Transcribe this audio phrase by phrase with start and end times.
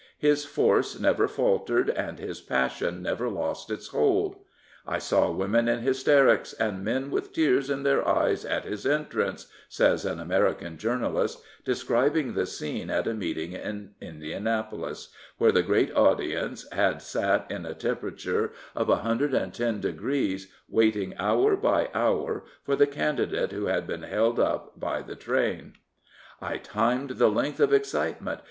[0.17, 4.35] His force never faltered and his passion never lost its hold.
[4.87, 9.45] I saw women in hysterics and men with tears in their eyes at his entrance,"
[9.69, 15.61] says an American journal ist, describing the scene at a meeting at Indianapolis, where the
[15.61, 19.47] great audience had sat in a temperature of no
[19.79, 25.15] degrees waiting hour by hour for the candidate who had been held up by the
[25.15, 25.73] train."
[26.41, 28.39] I timed the length of excitement.